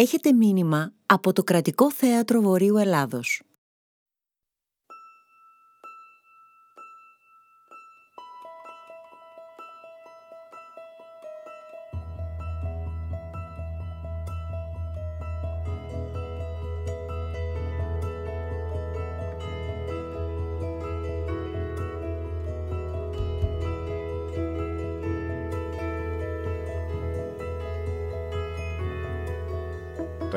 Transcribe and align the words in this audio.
Έχετε 0.00 0.32
μήνυμα 0.32 0.92
από 1.06 1.32
το 1.32 1.42
Κρατικό 1.42 1.92
Θέατρο 1.92 2.40
Βορείου 2.40 2.76
Ελλάδος. 2.76 3.42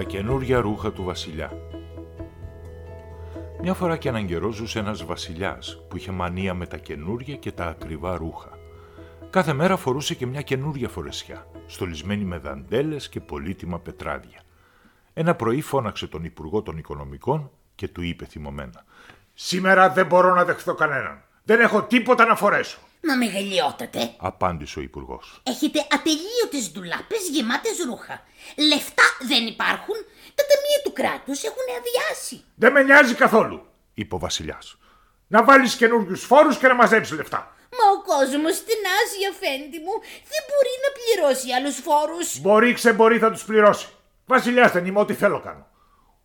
Τα 0.02 0.07
καινούργια 0.07 0.59
ρούχα 0.61 0.91
του 0.91 1.04
βασιλιά. 1.04 1.52
Μια 3.62 3.73
φορά 3.73 3.98
και 3.98 4.09
έναν 4.09 4.27
καιρό 4.27 4.52
ζούσε 4.52 4.80
ένας 4.80 5.05
βασιλιάς 5.05 5.84
που 5.89 5.98
είχε 5.98 6.12
μανία 6.12 6.53
με 6.53 6.66
τα 6.66 6.77
καινούργια 6.77 7.35
και 7.35 7.52
τα 7.52 7.66
ακριβά 7.66 8.17
ρούχα. 8.17 8.49
Κάθε 9.30 9.53
μέρα 9.53 9.77
φορούσε 9.77 10.16
και 10.16 10.25
μια 10.25 10.41
καινούργια 10.41 10.89
φορεσιά, 10.89 11.48
στολισμένη 11.66 12.23
με 12.23 12.38
δαντέλες 12.38 13.09
και 13.09 13.20
πολύτιμα 13.20 13.80
πετράδια. 13.80 14.41
Ένα 15.13 15.35
πρωί 15.35 15.61
φώναξε 15.61 16.08
τον 16.08 16.23
Υπουργό 16.23 16.61
των 16.61 16.77
Οικονομικών 16.77 17.52
και 17.75 17.88
του 17.88 18.02
είπε 18.02 18.25
θυμωμένα 18.25 18.86
«Σήμερα 19.33 19.89
δεν 19.89 20.05
μπορώ 20.05 20.33
να 20.33 20.45
δεχθώ 20.45 20.73
κανέναν. 20.73 21.23
Δεν 21.44 21.59
έχω 21.59 21.83
τίποτα 21.83 22.25
να 22.25 22.36
φορέσω». 22.36 22.80
Μα 23.03 23.15
μεγαλειότατε. 23.15 24.13
Απάντησε 24.17 24.79
ο 24.79 24.81
Υπουργός. 24.81 25.41
Έχετε 25.43 25.79
ατελείωτες 25.91 26.71
ντουλάπες 26.71 27.29
γεμάτες 27.31 27.77
ρούχα. 27.85 28.23
Λεφτά 28.67 29.03
δεν 29.27 29.45
υπάρχουν. 29.45 29.95
Τα 30.35 30.43
ταμεία 30.49 30.79
του 30.83 30.93
κράτους 30.93 31.43
έχουν 31.43 31.67
αδειάσει. 31.77 32.43
Δεν 32.55 32.71
με 32.71 32.83
νοιάζει 32.83 33.13
καθόλου, 33.13 33.66
είπε 33.93 34.16
ο 34.16 34.17
Βασιλιάς. 34.17 34.77
Να 35.27 35.43
βάλεις 35.43 35.75
καινούριους 35.75 36.23
φόρους 36.23 36.58
και 36.58 36.67
να 36.67 36.75
μαζέψεις 36.75 37.17
λεφτά. 37.17 37.55
Μα 37.77 37.85
ο 37.95 38.02
κόσμος 38.02 38.55
στενάζει, 38.55 39.21
αφέντη 39.31 39.80
μου. 39.86 39.95
Δεν 40.31 40.41
μπορεί 40.47 40.73
να 40.83 40.89
πληρώσει 40.97 41.52
άλλους 41.52 41.75
φόρους. 41.75 42.39
Μπορεί, 42.39 42.73
ξεμπορεί, 42.73 43.17
θα 43.19 43.31
τους 43.31 43.43
πληρώσει. 43.43 43.88
Βασιλιάς 44.25 44.71
δεν 44.71 44.86
είμαι, 44.86 44.99
ό,τι 44.99 45.13
θέλω 45.13 45.39
κάνω. 45.39 45.67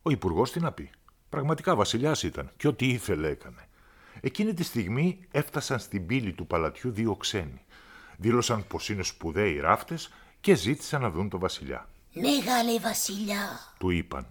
Ο 0.02 0.10
Υπουργός 0.10 0.50
τι 0.52 0.60
να 0.60 0.72
πει. 0.72 0.90
Πραγματικά 1.28 1.74
βασιλιάς 1.74 2.22
ήταν 2.22 2.52
και 2.56 2.68
ό,τι 2.68 2.86
ήθελε 2.88 3.28
έκανε. 3.28 3.68
Εκείνη 4.20 4.54
τη 4.54 4.62
στιγμή 4.62 5.20
έφτασαν 5.30 5.78
στην 5.78 6.06
πύλη 6.06 6.32
του 6.32 6.46
παλατιού 6.46 6.90
δύο 6.90 7.14
ξένοι. 7.16 7.60
Δήλωσαν 8.16 8.66
πως 8.66 8.88
είναι 8.88 9.02
σπουδαίοι 9.02 9.60
ράφτες 9.60 10.08
και 10.40 10.54
ζήτησαν 10.54 11.00
να 11.02 11.10
δουν 11.10 11.28
τον 11.28 11.40
βασιλιά. 11.40 11.88
Μεγάλε 12.12 12.78
βασιλιά, 12.78 13.60
Του 13.78 13.90
είπαν. 13.90 14.26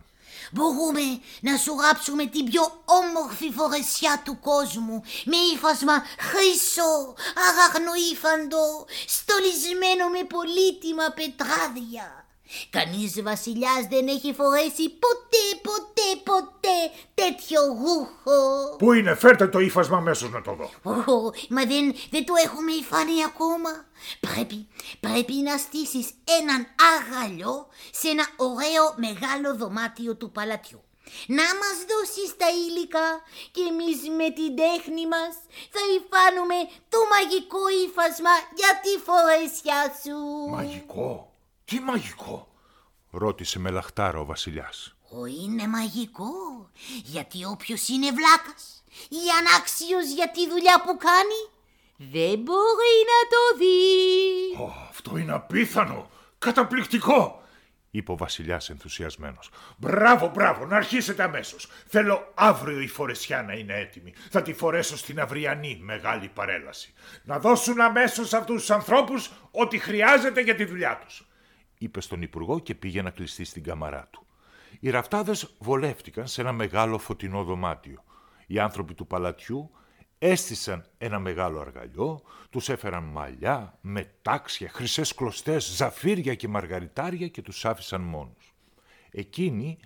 μπορούμε 0.52 1.02
να 1.42 1.58
σου 1.58 1.74
γράψουμε 1.80 2.26
την 2.26 2.46
πιο 2.46 2.82
όμορφη 2.86 3.52
φορεσιά 3.52 4.22
του 4.26 4.40
κόσμου 4.40 5.02
με 5.26 5.36
ύφασμα 5.54 5.94
χρυσό, 6.20 7.16
αραγνοήφαντο, 7.48 8.86
στολισμένο 9.08 10.08
με 10.10 10.24
πολύτιμα 10.24 11.04
πετράδια. 11.16 12.25
Κανείς 12.70 13.22
βασιλιάς 13.22 13.88
δεν 13.90 14.08
έχει 14.08 14.34
φορέσει 14.34 14.90
ποτέ, 14.90 15.46
ποτέ, 15.62 16.10
ποτέ 16.24 16.78
τέτοιο 17.14 17.62
ρούχο. 17.66 18.76
Πού 18.78 18.94
είναι, 18.94 19.16
φέρτε 19.16 19.48
το 19.48 19.60
ύφασμα 19.60 19.98
αμέσως 19.98 20.32
να 20.32 20.42
το 20.42 20.54
δω. 20.54 20.92
Ω, 20.92 21.32
μα 21.50 21.66
δεν, 21.66 21.96
δεν 22.10 22.26
το 22.26 22.34
έχουμε 22.44 22.72
υφάνει 22.72 23.24
ακόμα. 23.26 23.86
Πρέπει, 24.20 24.68
πρέπει 25.00 25.34
να 25.34 25.58
στήσεις 25.58 26.10
έναν 26.40 26.68
αγαλιό 26.94 27.68
σε 27.92 28.08
ένα 28.08 28.28
ωραίο 28.36 28.86
μεγάλο 28.96 29.56
δωμάτιο 29.56 30.16
του 30.16 30.32
παλατιού. 30.32 30.80
Να 31.28 31.44
μας 31.62 31.78
δώσεις 31.90 32.38
τα 32.38 32.50
υλικά 32.66 33.10
και 33.52 33.64
εμείς 33.72 33.98
με 34.20 34.28
την 34.38 34.52
τέχνη 34.62 35.08
μας 35.14 35.34
θα 35.76 35.84
υφάνουμε 35.98 36.58
το 36.90 37.00
μαγικό 37.14 37.64
ύφασμα 37.86 38.34
για 38.60 38.72
τη 38.84 38.94
φορεσιά 39.08 39.82
σου. 40.02 40.18
Μαγικό; 40.56 41.35
Τι 41.66 41.80
μαγικό. 41.80 42.48
Ρώτησε 43.10 43.60
με 43.60 43.70
λαχτάρα 43.70 44.20
ο 44.20 44.26
βασιλιάς. 44.26 44.96
Ω, 45.10 45.26
είναι 45.26 45.68
μαγικό, 45.68 46.70
γιατί 47.04 47.46
όποιος 47.46 47.88
είναι 47.88 48.12
βλάκας 48.12 48.84
ή 49.10 49.22
ανάξιος 49.40 50.06
για 50.16 50.32
τη 50.32 50.50
δουλειά 50.50 50.82
που 50.82 50.98
κάνει, 50.98 51.42
δεν 51.98 52.40
μπορεί 52.40 52.96
να 53.12 53.20
το 53.34 53.58
δει. 53.58 54.64
Ω, 54.64 54.88
αυτό 54.90 55.18
είναι 55.18 55.32
απίθανο. 55.34 56.10
Καταπληκτικό. 56.38 57.44
είπε 57.92 58.12
ο 58.12 58.18
βασιλιάς 58.18 58.70
ενθουσιασμένος. 58.70 59.50
Μπράβο, 59.78 60.28
μπράβο, 60.28 60.66
να 60.66 60.76
αρχίσετε 60.76 61.24
αμέσως. 61.24 61.68
Θέλω 61.88 62.32
αύριο 62.36 62.80
η 62.80 62.88
φορεσιά 62.88 63.44
να 63.44 63.54
είναι 63.54 63.74
έτοιμη. 63.74 64.14
Θα 64.30 64.42
τη 64.42 64.54
φορέσω 64.54 64.98
στην 64.98 65.20
αυριανή 65.20 65.80
μεγάλη 65.82 66.28
παρέλαση. 66.34 66.94
Να 67.24 67.40
δώσουν 67.40 67.82
αμέσως 67.82 68.34
αυτούς 68.34 68.60
τους 68.60 68.72
ανθρώπους 68.72 69.32
ό,τι 69.52 69.78
χρειάζεται 69.78 70.42
για 70.42 70.56
τη 70.56 70.66
δουλειά 70.66 71.02
τους. 71.06 71.28
Είπε 71.78 72.02
στον 72.02 72.22
Υπουργό 72.22 72.60
και 72.60 72.76
πήγε 72.76 73.02
να 73.02 73.10
κλειστεί 73.10 73.44
στην 73.44 73.64
καμαρά 73.64 74.08
του. 74.12 74.26
Οι 74.80 74.90
ραφτάδες 74.90 75.56
βολεύτηκαν 75.60 76.28
σε 76.28 76.42
ένα 76.42 76.52
μεγάλο 76.52 76.98
φωτεινό 76.98 77.44
δωμάτιο. 77.44 78.04
Οι 78.48 78.60
άνθρωποι 78.60 78.94
του 78.94 79.08
παλατιού 79.08 79.72
έστησαν 80.18 80.86
ένα 80.98 81.20
μεγάλο 81.20 81.60
αργαλιό, 81.60 82.22
τους 82.50 82.70
έφεραν 82.70 83.04
μαλλιά, 83.04 83.78
μετάξια, 83.82 84.70
χρυσές 84.70 85.14
κλωστές, 85.14 85.76
ζαφύρια 85.76 86.36
και 86.36 86.48
μαργαριτάρια 86.48 87.28
και 87.28 87.42
τους 87.42 87.66
άφησαν 87.66 88.02
μόνους. 88.02 88.54
Εκείνοι 89.12 89.80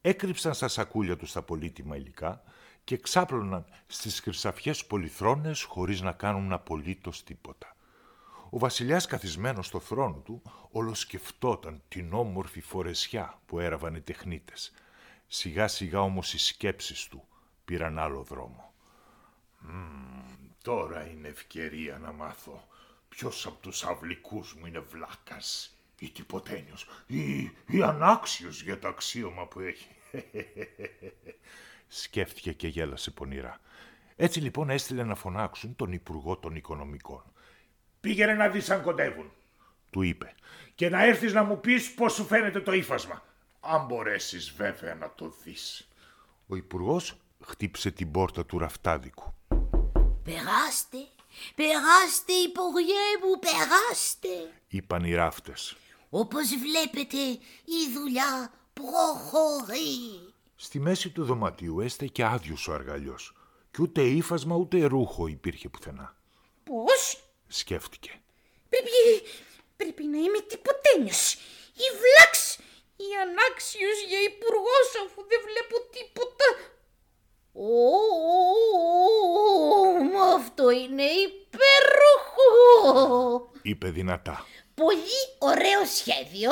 έκρυψαν 0.00 0.54
στα 0.54 0.68
σακούλια 0.68 1.16
τους 1.16 1.32
τα 1.32 1.42
πολύτιμα 1.42 1.96
υλικά 1.96 2.42
και 2.84 2.96
ξάπλωναν 2.96 3.64
στις 3.86 4.20
χρυσαφιές 4.20 4.86
πολυθρόνες 4.86 5.62
χωρίς 5.62 6.00
να 6.00 6.12
κάνουν 6.12 6.52
απολύτως 6.52 7.24
τίποτα. 7.24 7.76
Ο 8.50 8.58
βασιλιάς 8.58 9.06
καθισμένος 9.06 9.66
στο 9.66 9.80
θρόνο 9.80 10.16
του 10.24 10.42
ολοσκεφτόταν 10.70 11.82
την 11.88 12.12
όμορφη 12.12 12.60
φορεσιά 12.60 13.38
που 13.46 13.58
έραβαν 13.58 13.94
οι 13.94 14.00
τεχνίτες. 14.00 14.72
Σιγά 15.26 15.68
σιγά 15.68 16.00
όμως 16.00 16.34
οι 16.34 16.38
σκέψεις 16.38 17.08
του 17.08 17.24
πήραν 17.64 17.98
άλλο 17.98 18.22
δρόμο. 18.22 18.72
Τώρα 20.62 21.06
είναι 21.06 21.28
ευκαιρία 21.28 21.98
να 21.98 22.12
μάθω 22.12 22.68
ποιος 23.08 23.46
από 23.46 23.56
τους 23.60 23.84
αυλικούς 23.84 24.54
μου 24.54 24.66
είναι 24.66 24.78
βλάκας 24.78 25.76
ή 25.98 26.10
τυποτένιος 26.10 26.86
ή, 27.06 27.40
ή 27.66 27.82
ανάξιος 27.82 28.62
για 28.62 28.78
το 28.78 28.88
αξίωμα 28.88 29.46
που 29.46 29.60
έχει. 29.60 29.88
Σκέφτηκε 31.88 32.52
και 32.52 32.68
γέλασε 32.68 33.10
πονηρά. 33.10 33.60
Έτσι 34.16 34.40
λοιπόν 34.40 34.70
έστειλε 34.70 35.04
να 35.04 35.14
φωνάξουν 35.14 35.76
τον 35.76 35.92
Υπουργό 35.92 36.36
των 36.36 36.56
Οικονομικών. 36.56 37.22
Πήγαινε 38.00 38.34
να 38.34 38.48
δεις 38.48 38.70
αν 38.70 38.82
κοντεύουν 38.82 39.32
Του 39.90 40.02
είπε 40.02 40.34
και 40.74 40.88
να 40.88 41.04
έρθεις 41.04 41.32
να 41.32 41.42
μου 41.42 41.60
πεις 41.60 41.94
πώς 41.94 42.12
σου 42.12 42.24
φαίνεται 42.24 42.60
το 42.60 42.72
ύφασμα. 42.72 43.22
Αν 43.60 43.86
μπορέσεις 43.86 44.52
βέβαια 44.56 44.94
να 44.94 45.12
το 45.14 45.34
δεις. 45.42 45.88
Ο 46.46 46.56
Υπουργός 46.56 47.16
χτύπησε 47.44 47.90
την 47.90 48.10
πόρτα 48.10 48.46
του 48.46 48.58
ραφτάδικου. 48.58 49.34
Περάστε, 50.22 50.98
περάστε 51.54 52.32
υπουργέ 52.32 53.06
μου, 53.22 53.38
περάστε. 53.38 54.52
Είπαν 54.68 55.04
οι 55.04 55.14
ράφτες. 55.14 55.76
Όπως 56.10 56.48
βλέπετε 56.48 57.16
η 57.64 57.92
δουλειά 57.94 58.52
προχωρεί. 58.72 60.32
Στη 60.56 60.80
μέση 60.80 61.10
του 61.10 61.24
δωματίου 61.24 61.80
έστεκε 61.80 62.24
άδειος 62.24 62.68
ο 62.68 62.72
αργαλιός 62.72 63.34
και 63.70 63.82
ούτε 63.82 64.02
ύφασμα 64.02 64.56
ούτε 64.56 64.84
ρούχο 64.84 65.26
υπήρχε 65.26 65.68
πουθενά. 65.68 66.19
Πώς; 67.50 67.58
Σκέφτηκε. 67.58 68.10
Πρέπει, 68.68 68.90
πρέπει 69.76 70.04
να 70.04 70.18
είμαι 70.18 70.40
τυποτένιος. 70.40 71.34
Ή 71.74 71.86
βλάξ, 72.00 72.56
ή 72.96 73.08
ανάξιος 73.22 73.98
για 74.08 74.20
υπουργός 74.20 74.88
αφού 75.04 75.24
δεν 75.28 75.40
βλέπω 75.48 75.76
τίποτα. 75.90 76.48
Ω, 77.52 77.92
μα 80.12 80.24
αυτό 80.34 80.70
είναι 80.70 81.02
υπέροχο. 81.02 82.48
Είπε 83.62 83.90
δυνατά. 83.90 84.46
Πολύ 84.74 85.20
ωραίο 85.38 85.84
σχέδιο. 85.84 86.50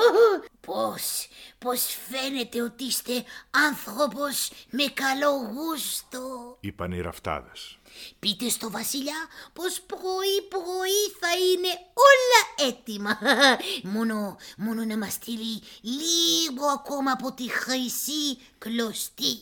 Πώς, 0.60 1.28
πώς 1.58 1.96
φαίνεται 2.10 2.62
ότι 2.62 2.84
είστε 2.84 3.24
άνθρωπος 3.50 4.50
με 4.70 4.84
καλό 4.84 5.30
γούστο. 5.30 6.56
Είπαν 6.60 6.92
οι 6.92 7.00
ραφτάδες. 7.00 7.77
Πείτε 8.18 8.48
στο 8.48 8.70
βασιλιά 8.70 9.18
πως 9.52 9.80
πρωί 9.80 10.36
πρωί 10.48 11.00
θα 11.20 11.30
είναι 11.50 11.68
όλα 12.08 12.68
έτοιμα. 12.70 13.18
Μόνο, 13.94 14.36
μόνο 14.56 14.84
να 14.84 14.98
μας 14.98 15.12
στείλει 15.12 15.62
λίγο 15.80 16.66
ακόμα 16.78 17.10
από 17.12 17.32
τη 17.32 17.50
χρυσή 17.50 18.38
κλωστή. 18.58 19.36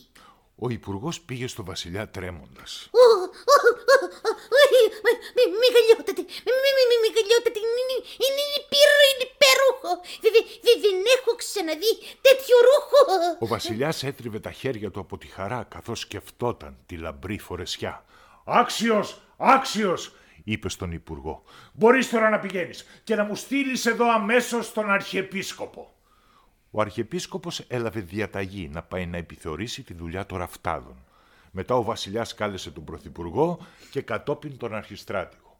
Ο 0.59 0.69
υπουργός 0.69 1.21
πήγε 1.21 1.47
στο 1.47 1.63
βασιλιά 1.63 2.09
τρέμοντας. 2.09 2.87
Ω, 2.91 3.05
ω, 3.23 3.27
ω, 3.55 3.99
ω, 4.27 4.31
Μη 5.35 5.43
μη- 5.49 5.57
μη 5.59 5.67
γελιότατε, 5.73 6.21
μη 6.47 6.53
μη- 6.63 6.87
μη- 6.89 7.01
μη 7.03 7.09
γελιότατε, 7.15 7.59
είναι 7.59 7.81
είναι- 7.85 8.03
είναι 8.25 8.43
υπέροχο, 8.63 9.03
είναι 9.11 9.25
υπέροχο. 9.33 9.55
ρούχο. 9.77 10.01
Δεν 10.83 10.95
έχω 11.17 11.35
ξαναδεί 11.35 11.91
τέτοιο 12.21 12.55
ρούχο. 12.67 13.01
Ο 13.39 13.45
βασιλιάς 13.47 14.03
έτριβε 14.03 14.39
τα 14.39 14.51
χέρια 14.51 14.91
του 14.91 14.99
από 14.99 15.17
τη 15.17 15.27
χαρά 15.27 15.63
καθώς 15.69 15.99
σκεφτόταν 15.99 16.77
τη 16.85 16.97
λαμπρή 16.97 17.37
φορεσιά. 17.39 18.05
Άξιος, 18.49 19.21
άξιος, 19.37 20.15
είπε 20.43 20.69
στον 20.69 20.91
Υπουργό. 20.91 21.43
Μπορείς 21.73 22.09
τώρα 22.09 22.29
να 22.29 22.39
πηγαίνεις 22.39 22.85
και 23.03 23.15
να 23.15 23.23
μου 23.23 23.35
στείλεις 23.35 23.85
εδώ 23.85 24.11
αμέσως 24.11 24.73
τον 24.73 24.89
Αρχιεπίσκοπο. 24.89 25.93
Ο 26.71 26.81
Αρχιεπίσκοπος 26.81 27.59
έλαβε 27.59 27.99
διαταγή 27.99 28.69
να 28.69 28.83
πάει 28.83 29.05
να 29.05 29.17
επιθεωρήσει 29.17 29.83
τη 29.83 29.93
δουλειά 29.93 30.25
των 30.25 30.37
ραφτάδων. 30.37 30.95
Μετά 31.51 31.75
ο 31.75 31.83
βασιλιάς 31.83 32.33
κάλεσε 32.33 32.71
τον 32.71 32.83
Πρωθυπουργό 32.83 33.59
και 33.91 34.01
κατόπιν 34.01 34.57
τον 34.57 34.75
Αρχιστράτηγο. 34.75 35.59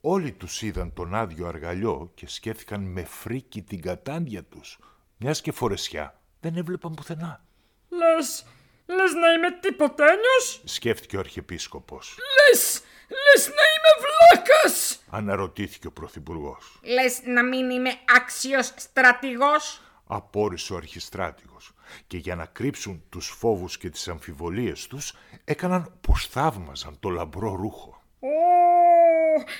Όλοι 0.00 0.32
τους 0.32 0.62
είδαν 0.62 0.92
τον 0.92 1.14
άδειο 1.14 1.46
αργαλιό 1.46 2.10
και 2.14 2.28
σκέφτηκαν 2.28 2.80
με 2.80 3.04
φρίκι 3.04 3.62
την 3.62 3.80
κατάντια 3.80 4.44
τους. 4.44 4.78
Μιας 5.16 5.40
και 5.40 5.52
φορεσιά 5.52 6.20
δεν 6.40 6.56
έβλεπαν 6.56 6.94
πουθενά. 6.94 7.44
Λες, 7.88 8.46
λες 8.96 9.12
να 9.12 9.32
είμαι 9.32 9.50
τίποτένιος, 9.60 10.60
σκέφτηκε 10.64 11.16
ο 11.16 11.20
Αρχιεπίσκοπος. 11.20 12.16
Λες, 12.18 12.82
λες 13.08 13.46
να 13.46 13.62
είμαι 13.72 13.92
βλάκας, 14.04 15.02
αναρωτήθηκε 15.10 15.86
ο 15.86 15.92
Πρωθυπουργός. 15.92 16.80
Λες 16.82 17.20
να 17.24 17.42
μην 17.44 17.70
είμαι 17.70 17.90
άξιος 18.16 18.72
στρατηγός, 18.76 19.80
απόρρισε 20.06 20.72
ο 20.72 20.76
αρχιστράτηγος 20.76 21.72
και 22.06 22.16
για 22.16 22.34
να 22.34 22.46
κρύψουν 22.46 23.04
τους 23.08 23.28
φόβους 23.28 23.78
και 23.78 23.90
τις 23.90 24.08
αμφιβολίες 24.08 24.86
τους 24.86 25.12
έκαναν 25.44 25.98
πως 26.00 26.26
θαύμαζαν 26.26 26.96
το 27.00 27.08
λαμπρό 27.08 27.54
ρούχο. 27.54 28.02
Ω, 28.20 28.28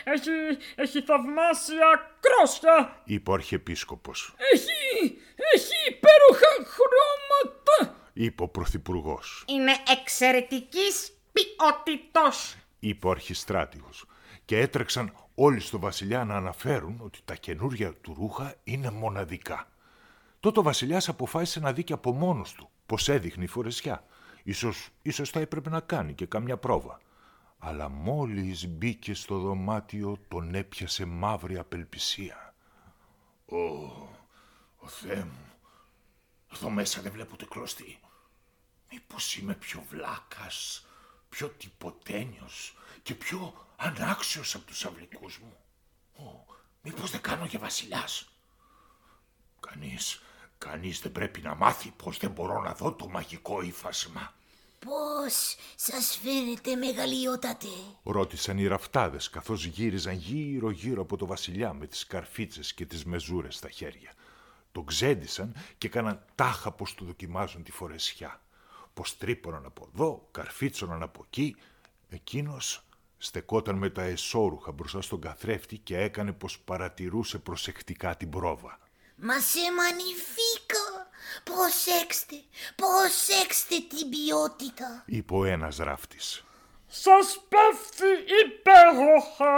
έχει, 0.05 0.31
έχει 0.75 1.03
θαυμάσια 1.03 2.17
κρόσια, 2.21 3.01
είπε 3.05 3.31
ο 3.31 3.35
αρχιεπίσκοπος. 3.35 4.35
Έχει, 4.53 5.19
έχει 5.55 5.77
υπέροχα 5.89 6.51
χρώματα, 6.75 7.10
είπε 8.13 8.43
ο 8.43 8.49
πρωθυπουργός. 8.49 9.45
Είναι 9.49 9.73
εξαιρετικής 10.01 11.13
ποιότητος, 11.33 12.57
είπε 12.79 13.07
ο 13.07 13.11
αρχιστράτηγος 13.11 14.07
και 14.45 14.59
έτρεξαν 14.59 15.13
όλοι 15.35 15.61
στο 15.61 15.79
βασιλιά 15.79 16.25
να 16.25 16.37
αναφέρουν 16.37 17.01
ότι 17.03 17.19
τα 17.25 17.35
καινούρια 17.35 17.95
του 17.95 18.15
ρούχα 18.19 18.55
είναι 18.65 18.91
μοναδικά. 18.91 19.69
Τότε 20.41 20.59
ο 20.59 20.63
βασιλιάς 20.63 21.09
αποφάσισε 21.09 21.61
να 21.61 21.73
δει 21.73 21.85
και 21.85 21.93
από 21.93 22.13
μόνος 22.13 22.53
του 22.53 22.71
πως 22.87 23.09
έδειχνε 23.09 23.45
η 23.45 23.47
φορεσιά. 23.47 24.05
Ίσως, 24.43 24.89
ίσως 25.03 25.31
θα 25.31 25.41
έπρεπε 25.41 25.71
να 25.71 25.81
κάνει 25.81 26.15
και 26.15 26.27
καμιά 26.27 26.57
πρόβα. 26.57 27.01
Αλλά 27.59 27.89
μόλις 27.89 28.69
μπήκε 28.69 29.15
στο 29.15 29.39
δωμάτιο 29.39 30.19
τον 30.29 30.55
έπιασε 30.55 31.05
μαύρη 31.05 31.59
απελπισία. 31.59 32.55
Ω, 33.47 33.57
ο 34.77 34.87
Θεέ 34.87 35.25
μου, 35.25 35.50
εδώ 36.53 36.71
μέσα 36.71 37.01
δεν 37.01 37.13
βλέπω 37.13 37.37
το 37.37 37.47
κλωστή. 37.47 38.01
Μήπως 38.93 39.37
είμαι 39.37 39.55
πιο 39.55 39.85
βλάκας, 39.89 40.87
πιο 41.29 41.49
τυποτένιος 41.49 42.77
και 43.03 43.15
πιο 43.15 43.67
ανάξιος 43.77 44.55
από 44.55 44.65
τους 44.65 44.85
αυλικούς 44.85 45.39
μου. 45.39 45.57
Ω, 46.17 46.55
μήπως 46.83 47.11
δεν 47.11 47.21
κάνω 47.21 47.47
και 47.47 47.59
βασιλιάς. 47.59 48.29
Κανείς, 49.61 50.23
κανείς 50.59 51.01
δεν 51.01 51.13
πρέπει 51.13 51.41
να 51.41 51.55
μάθει 51.55 51.91
πως 51.91 52.19
δεν 52.19 52.31
μπορώ 52.31 52.61
να 52.61 52.75
δω 52.75 52.93
το 52.93 53.09
μαγικό 53.09 53.63
ύφασμα. 53.63 54.35
Πώς 54.79 55.57
σας 55.77 56.19
φαίνεται 56.23 56.75
μεγαλειότατε; 56.75 57.67
Ρώτησαν 58.03 58.59
οι 58.59 58.67
ραφτάδες 58.67 59.31
καθώς 59.31 59.65
γύριζαν 59.65 60.15
γύρω 60.15 60.71
γύρω 60.71 61.03
από 61.03 61.17
το 61.17 61.27
βασιλιά 61.27 61.73
με 61.73 61.87
τις 61.87 62.07
καρφίτσες 62.07 62.75
και 62.75 62.87
τις 62.87 63.05
μεζούρες 63.05 63.55
στα 63.57 63.71
χέρια. 63.71 64.13
Το 64.73 64.83
ξέντησαν 64.83 65.55
και 65.79 65.87
έκαναν 65.87 66.25
τάχα 66.35 66.73
πως 66.73 66.95
του 66.95 67.05
δοκιμάζουν 67.05 67.63
τη 67.63 67.73
φορεσιά. 67.73 68.41
Πως 68.95 69.17
τρύπωναν 69.17 69.65
από 69.65 69.91
εδώ, 69.95 70.29
καρφίτσωναν 70.31 71.03
από 71.03 71.23
εκεί. 71.27 71.57
Εκείνος 72.09 72.85
στεκόταν 73.19 73.77
με 73.77 73.91
τα 73.91 74.03
εσώρουχα 74.03 74.73
μπροστά 74.73 75.03
στον 75.03 75.21
καθρέφτη 75.21 75.79
και 75.79 75.99
έκανε 75.99 76.33
πως 76.33 76.59
παρατηρούσε 76.59 77.39
προσεκτικά 77.39 78.17
την 78.17 78.31
πρόβα. 78.31 78.79
Μα 79.17 79.41
σε 79.41 79.59
magnifique! 79.59 81.07
Προσέξτε, 81.45 82.37
προσέξτε 82.77 83.77
την 83.89 84.09
ποιότητα. 84.09 85.03
Είπε 85.07 85.35
ο 85.35 85.45
ένας 85.45 85.77
ράφτης. 85.77 86.45
Σας 86.87 87.47
πέφτει 87.49 88.05
υπέροχα. 88.45 89.55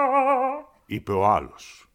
Είπε 0.86 1.12
ο 1.12 1.26
άλλος. 1.26 1.88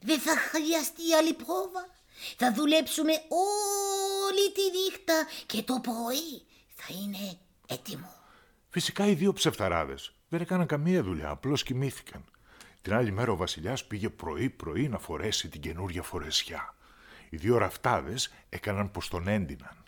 Δεν 0.00 0.20
θα 0.20 0.36
χρειαστεί 0.36 1.14
άλλη 1.14 1.32
πρόβα. 1.34 1.99
Θα 2.36 2.52
δουλέψουμε 2.52 3.12
όλη 3.12 4.52
τη 4.52 4.62
νύχτα 4.78 5.26
και 5.46 5.62
το 5.62 5.80
πρωί 5.82 6.42
θα 6.74 6.94
είναι 7.02 7.38
έτοιμο. 7.66 8.12
Φυσικά 8.68 9.06
οι 9.06 9.14
δύο 9.14 9.32
ψευταράδες 9.32 10.12
δεν 10.28 10.40
έκαναν 10.40 10.66
καμία 10.66 11.02
δουλειά, 11.02 11.28
απλώς 11.28 11.62
κοιμήθηκαν. 11.62 12.24
Την 12.82 12.94
άλλη 12.94 13.12
μέρα 13.12 13.32
ο 13.32 13.36
βασιλιάς 13.36 13.84
πήγε 13.84 14.08
πρωί-πρωί 14.08 14.88
να 14.88 14.98
φορέσει 14.98 15.48
την 15.48 15.60
καινούρια 15.60 16.02
φορεσιά. 16.02 16.74
Οι 17.30 17.36
δύο 17.36 17.58
ραφτάδες 17.58 18.32
έκαναν 18.48 18.90
πως 18.90 19.08
τον 19.08 19.28
έντυναν. 19.28 19.84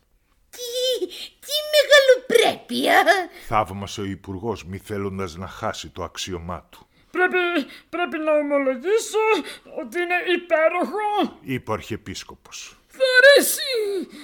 Τι, 0.50 1.06
τι 1.40 1.52
μεγαλοπρέπεια! 1.72 3.04
Θαύμασε 3.46 4.00
ο 4.00 4.04
υπουργός 4.04 4.64
μη 4.64 4.78
θέλοντας 4.78 5.34
να 5.34 5.46
χάσει 5.46 5.88
το 5.88 6.02
αξίωμά 6.02 6.66
του. 6.70 6.86
Πρέπει, 7.32 7.70
πρέπει 7.88 8.18
να 8.18 8.32
ομολογήσω 8.32 9.24
ότι 9.80 9.98
είναι 10.00 10.14
υπέροχο, 10.36 11.38
είπε 11.40 11.70
ο 11.70 11.74
Αρχιεπίσκοπος. 11.74 12.76
Θα 12.86 13.04
αρέσει, 13.18 13.62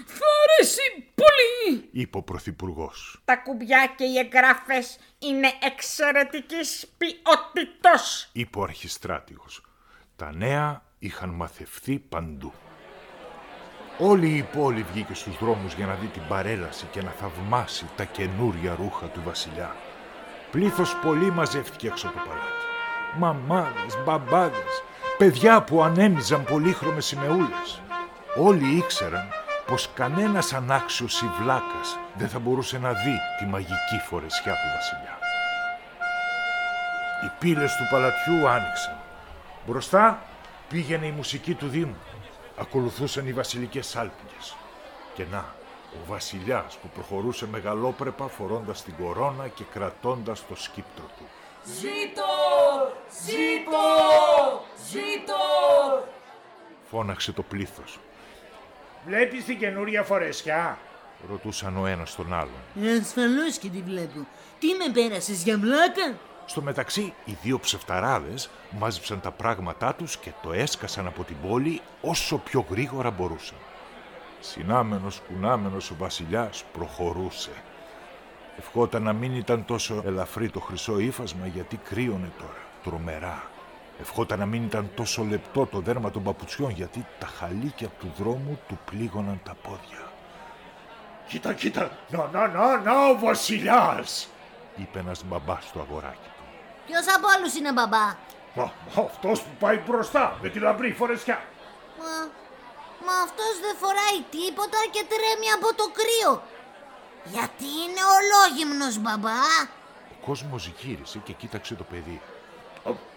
θα 0.07 0.27
αρέσει 0.45 1.13
πολύ, 1.15 1.89
είπε 1.91 2.17
ο 2.17 2.23
Πρωθυπουργό. 2.23 2.93
Τα 3.25 3.37
κουμπιά 3.37 3.93
και 3.97 4.05
οι 4.05 4.19
εγγράφες 4.19 4.99
είναι 5.19 5.53
εξαιρετικής 5.63 6.87
ποιότητος, 6.99 8.29
είπε 8.33 8.59
ο 8.59 8.63
Αρχιστράτηγος. 8.63 9.63
Τα 10.17 10.33
νέα 10.35 10.83
είχαν 10.99 11.29
μαθευθεί 11.31 11.99
παντού. 11.99 12.53
Όλη 13.99 14.29
η 14.29 14.43
πόλη 14.43 14.83
βγήκε 14.93 15.15
στους 15.15 15.39
δρόμους 15.39 15.75
για 15.75 15.87
να 15.87 15.95
δει 15.95 16.07
την 16.07 16.23
παρέλαση 16.29 16.87
και 16.91 17.03
να 17.03 17.11
θαυμάσει 17.11 17.87
τα 17.97 18.05
καινούρια 18.05 18.75
ρούχα 18.75 19.07
του 19.07 19.23
βασιλιά. 19.25 19.77
Πλήθος 20.51 20.97
πολύ 20.97 21.31
μαζεύτηκε 21.31 21.87
έξω 21.87 22.09
από 22.09 22.19
το 22.19 22.25
παλάτι. 22.29 22.68
Μαμάδες, 23.19 23.99
μπαμπάδες, 24.05 24.83
παιδιά 25.19 25.63
που 25.63 25.83
ανέμιζαν 25.83 26.45
πολύχρωμες 26.45 27.07
σημεούλες. 27.07 27.83
Όλοι 28.37 28.77
ήξεραν 28.77 29.29
πως 29.67 29.91
κανένας 29.95 30.53
ανάξιος 30.53 31.23
ή 31.23 31.31
βλάκας 31.41 31.99
δεν 32.15 32.29
θα 32.29 32.39
μπορούσε 32.39 32.79
να 32.79 32.93
δει 32.93 33.19
τη 33.39 33.45
μαγική 33.45 33.99
φορεσιά 34.09 34.53
του 34.53 34.69
βασιλιά. 34.75 35.19
Οι 37.25 37.31
πύλες 37.39 37.77
του 37.77 37.87
παλατιού 37.91 38.49
άνοιξαν. 38.49 38.97
Μπροστά 39.67 40.23
πήγαινε 40.69 41.07
η 41.07 41.11
μουσική 41.11 41.55
του 41.55 41.69
Δήμου 41.69 41.97
ακολουθούσαν 42.61 43.27
οι 43.27 43.33
βασιλικές 43.33 43.87
σάλπιγγες. 43.87 44.57
Και 45.15 45.25
να, 45.31 45.55
ο 45.93 45.99
βασιλιάς 46.07 46.77
που 46.77 46.89
προχωρούσε 46.89 47.47
μεγαλόπρεπα 47.47 48.29
φορώντας 48.29 48.83
την 48.83 48.95
κορώνα 49.03 49.49
και 49.49 49.65
κρατώντας 49.73 50.47
το 50.47 50.57
σκύπτρο 50.57 51.05
του. 51.17 51.25
«Ζήτω! 51.65 52.38
Ζήτω! 53.25 54.65
Ζήτω!» 54.91 55.35
Φώναξε 56.91 57.33
το 57.33 57.43
πλήθος. 57.43 57.99
«Βλέπεις 59.07 59.45
την 59.45 59.59
καινούρια 59.59 60.03
φορεσιά» 60.03 60.79
ρωτούσαν 61.31 61.77
ο 61.77 61.87
ένας 61.87 62.15
τον 62.15 62.35
άλλον. 62.35 62.61
Ε, 62.83 62.99
ασφαλώς 63.01 63.59
και 63.59 63.69
τη 63.69 63.83
βλέπω. 63.83 64.27
Τι 64.59 64.67
με 64.67 64.93
πέρασες 64.93 65.43
για 65.43 65.59
βλάκα; 65.59 66.19
Στο 66.47 66.63
μεταξύ, 66.63 67.15
οι 67.25 67.37
δύο 67.43 67.59
ψευταράδες 67.59 68.51
μάζεψαν 68.71 69.21
τα 69.21 69.31
πράγματά 69.31 69.95
τους 69.95 70.17
και 70.17 70.33
το 70.43 70.53
έσκασαν 70.53 71.07
από 71.07 71.25
την 71.25 71.37
πόλη 71.49 71.81
όσο 72.01 72.39
πιο 72.39 72.67
γρήγορα 72.71 73.11
μπορούσαν. 73.11 73.59
Συνάμενος, 74.41 75.23
κουνάμενος 75.29 75.91
ο 75.91 75.95
βασιλιάς 75.99 76.65
προχωρούσε. 76.73 77.51
Ευχόταν 78.59 79.03
να 79.03 79.13
μην 79.13 79.35
ήταν 79.35 79.65
τόσο 79.65 80.03
ελαφρύ 80.07 80.51
το 80.51 80.61
χρυσό 80.61 80.99
ύφασμα 80.99 81.47
γιατί 81.47 81.77
κρύωνε 81.77 82.31
τώρα, 82.39 82.63
τρομερά. 82.85 83.43
Ευχόταν 84.01 84.39
να 84.39 84.47
μην 84.47 84.65
ήταν 84.65 84.91
τόσο 84.95 85.23
λεπτό 85.25 85.67
το 85.67 85.81
δέρμα 85.81 86.11
των 86.11 86.23
παπουτσιών 86.23 86.71
γιατί 86.71 87.07
τα 87.19 87.27
χαλίκια 87.27 87.89
του 87.89 88.13
δρόμου 88.19 88.59
του 88.69 88.79
πλήγωναν 88.85 89.41
τα 89.45 89.55
πόδια. 89.63 90.13
«Κοίτα, 91.29 91.53
κοίτα, 91.53 91.91
να, 92.09 92.29
να, 92.33 92.49
να, 92.49 92.81
να, 92.81 93.09
ο 93.09 93.19
βασιλιάς», 93.19 94.29
είπε 94.77 94.99
ένας 94.99 95.25
μπαμπάς 95.25 95.65
στο 95.65 95.81
αγοράκι. 95.81 96.31
Ποιος 96.87 97.05
από 97.17 97.27
όλους 97.39 97.55
είναι 97.55 97.73
μπαμπά; 97.73 98.07
Μα, 98.55 98.73
μα 98.95 99.03
αυτός 99.03 99.43
που 99.43 99.51
πάει 99.59 99.77
μπροστά 99.77 100.39
με 100.43 100.49
τη 100.49 100.59
λαμπρή 100.59 100.93
φορεσιά. 100.93 101.43
Μα, 101.99 102.13
μα 103.07 103.15
αυτός 103.27 103.53
δεν 103.65 103.77
φοράει 103.83 104.19
τίποτα 104.31 104.79
και 104.91 105.05
τρέμει 105.13 105.49
από 105.57 105.69
το 105.75 105.85
κρύο. 105.99 106.43
Γιατί 107.25 107.69
είναι 107.83 108.03
ολόγυμνος 108.19 108.99
μπαμπά; 108.99 109.41
Ο 110.15 110.27
κόσμος 110.27 110.73
γύρισε 110.79 111.19
και 111.19 111.33
κοίταξε 111.33 111.75
το 111.75 111.85
παιδί. 111.85 112.21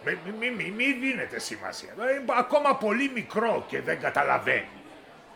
Μη, 0.06 0.18
μη, 0.40 0.50
μη, 0.50 0.72
μη 0.72 0.92
δίνετε 0.94 1.40
σημασία. 1.40 1.90
Ε, 2.00 2.24
ακόμα 2.38 2.76
πολύ 2.76 3.12
μικρό 3.14 3.66
και 3.68 3.82
δεν 3.82 4.00
καταλαβαίνει. 4.00 4.68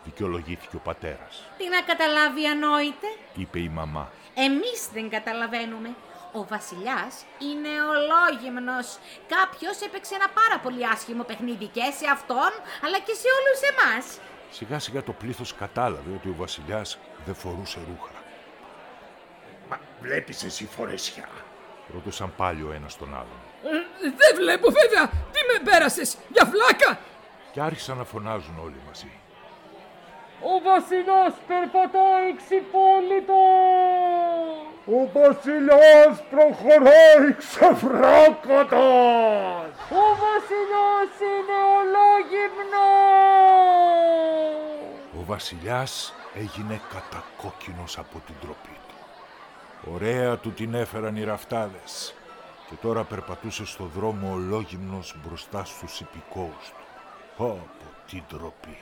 Δικαιολογήθηκε 0.04 0.76
ο 0.76 0.80
πατέρας, 0.80 1.44
Τι 1.58 1.70
να 1.70 1.82
καταλάβει 1.82 2.48
ανόητε; 2.48 3.08
είπε 3.36 3.60
η 3.60 3.70
μαμά. 3.70 4.12
Εμείς 4.36 4.90
δεν 4.94 5.10
καταλαβαίνουμε. 5.10 5.96
Ο 6.34 6.46
βασιλιάς 6.46 7.26
είναι 7.40 7.74
ολόγυμνος. 7.94 8.98
Κάποιος 9.36 9.82
έπαιξε 9.82 10.16
ένα 10.16 10.30
πάρα 10.30 10.60
πολύ 10.64 10.88
άσχημο 10.88 11.24
παιχνίδι 11.24 11.66
και 11.66 11.82
σε 12.00 12.08
αυτόν, 12.12 12.52
αλλά 12.84 13.00
και 13.06 13.14
σε 13.22 13.28
όλους 13.38 13.60
εμάς. 13.72 14.20
Σιγά 14.52 14.80
σιγά 14.80 15.04
το 15.04 15.12
πλήθος 15.12 15.56
κατάλαβε 15.56 16.12
ότι 16.16 16.30
ο 16.30 16.36
βασιλιάς 16.38 16.98
δεν 17.26 17.36
φορούσε 17.36 17.80
ρούχα. 17.88 18.12
Μα 19.70 19.80
βλέπεις 20.02 20.44
εσύ 20.44 20.66
φορεσιά. 20.66 21.30
Ρώτησαν 21.94 22.34
πάλι 22.36 22.62
ο 22.64 22.72
ένας 22.72 22.98
τον 22.98 23.14
άλλον. 23.14 23.42
Ε, 24.06 24.08
δεν 24.22 24.32
βλέπω 24.42 24.68
βέβαια. 24.80 25.06
Τι 25.34 25.40
με 25.50 25.56
πέρασες, 25.72 26.18
για 26.34 26.46
φλάκα. 26.52 26.92
Και 27.52 27.62
άρχισαν 27.62 27.98
να 27.98 28.04
φωνάζουν 28.04 28.56
όλοι 28.66 28.80
μαζί. 28.88 29.12
Ο 30.52 30.54
βασιλιάς 30.70 31.34
περπατάει 31.48 32.28
ξυπόλυτο. 32.42 33.44
Ο 34.98 35.00
βασιλιάς 35.18 36.14
προχωράει 36.30 37.28
ξεφράκωτας. 37.38 39.70
Ο 40.02 40.04
βασιλιάς 40.24 41.12
είναι 41.30 41.58
ολόγυμνος. 41.78 42.84
Ο 45.20 45.22
βασιλιάς 45.26 46.14
έγινε 46.36 46.82
κατακόκκινος 46.94 47.98
από 47.98 48.22
την 48.26 48.36
τροπή 48.42 48.78
του. 48.88 48.96
Ωραία 49.94 50.38
του 50.38 50.52
την 50.54 50.74
έφεραν 50.74 51.16
οι 51.16 51.24
ραφτάδες 51.24 52.14
και 52.70 52.76
τώρα 52.82 53.04
περπατούσε 53.04 53.66
στο 53.66 53.86
δρόμο 53.86 54.32
ολόγυμνος 54.32 55.16
μπροστά 55.24 55.66
στους 55.66 56.00
υπηκόους 56.00 56.70
του. 56.70 56.84
Πω, 57.38 57.48
πω, 57.48 57.86
τι 58.08 58.24
ντροπή. 58.28 58.78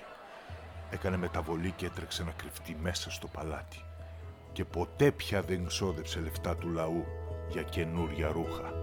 Έκανε 0.89 1.17
μεταβολή 1.17 1.71
και 1.71 1.85
έτρεξε 1.85 2.23
να 2.23 2.31
κρυφτεί 2.31 2.77
μέσα 2.81 3.11
στο 3.11 3.27
παλάτι. 3.27 3.85
Και 4.51 4.65
ποτέ 4.65 5.11
πια 5.11 5.41
δεν 5.41 5.65
ξόδεψε 5.67 6.19
λεφτά 6.19 6.55
του 6.55 6.69
λαού 6.69 7.05
για 7.49 7.61
καινούρια 7.63 8.31
ρούχα. 8.31 8.82